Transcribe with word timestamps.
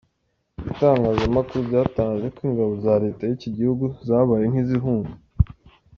Ibitangazamakuru 0.59 1.59
byatangaje 1.69 2.27
ko 2.35 2.39
ingabo 2.49 2.73
za 2.83 2.93
leta 3.03 3.21
y’iki 3.25 3.49
gihugu 3.57 3.85
zabaye 4.07 4.45
nk’izihunga. 4.51 5.13